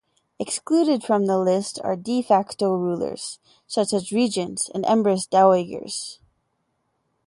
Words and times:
Excluded 0.39 1.03
from 1.03 1.27
the 1.27 1.37
list 1.37 1.79
are 1.83 1.95
"de 1.95 2.23
facto" 2.23 2.71
rulers 2.73 3.37
such 3.67 3.93
as 3.93 4.11
regents 4.11 4.67
and 4.73 4.83
empress 4.87 5.27
dowagers. 5.27 6.17